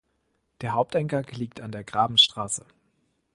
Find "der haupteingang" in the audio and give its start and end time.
0.61-1.27